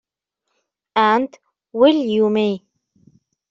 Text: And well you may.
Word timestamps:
And 0.95 1.29
well 1.73 1.93
you 1.93 2.31
may. 2.31 2.63